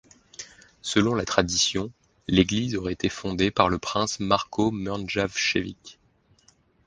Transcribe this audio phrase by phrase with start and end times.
[0.81, 1.91] Selon la tradition,
[2.27, 5.99] l'église aurait été fondée par le prince Marko Mrnjavčević.